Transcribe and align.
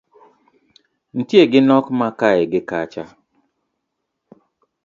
Nitie 1.13 1.43
gi 1.51 1.61
nok 1.67 1.85
ma 1.99 2.07
kae 2.19 2.41
gi 2.51 2.61
kacha 2.69 3.03